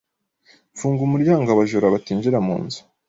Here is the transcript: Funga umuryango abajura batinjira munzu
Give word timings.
Funga 0.79 1.01
umuryango 1.07 1.47
abajura 1.51 1.93
batinjira 1.93 2.37
munzu 2.47 2.79